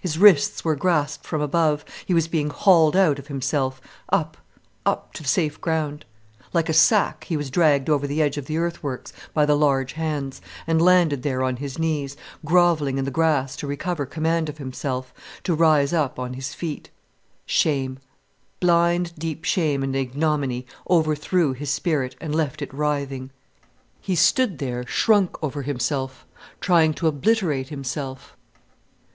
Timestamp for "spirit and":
21.68-22.34